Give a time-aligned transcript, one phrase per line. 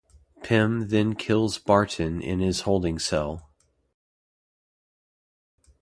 [0.41, 3.51] Pym then kills Barton in his holding cell.